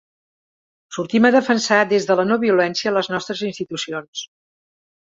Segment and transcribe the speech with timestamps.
[0.97, 4.27] Sortim a defensar des de la no-violència les nostres institucions.